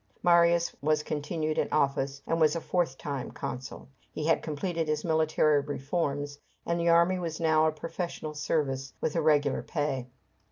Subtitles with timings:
[0.23, 3.87] Marius was continued in office, and was a fourth time consul.
[4.11, 9.15] He had completed his military reforms, and the army was now a professional service, with
[9.15, 10.07] regular pay.